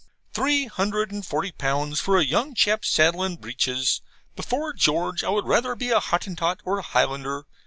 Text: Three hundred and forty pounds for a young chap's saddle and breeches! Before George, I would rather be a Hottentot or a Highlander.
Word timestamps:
Three 0.33 0.65
hundred 0.65 1.11
and 1.11 1.23
forty 1.23 1.51
pounds 1.51 1.99
for 1.99 2.17
a 2.17 2.25
young 2.25 2.55
chap's 2.55 2.89
saddle 2.89 3.21
and 3.21 3.39
breeches! 3.39 4.01
Before 4.35 4.73
George, 4.73 5.23
I 5.23 5.29
would 5.29 5.45
rather 5.45 5.75
be 5.75 5.91
a 5.91 5.99
Hottentot 6.01 6.61
or 6.65 6.79
a 6.79 6.81
Highlander. 6.81 7.45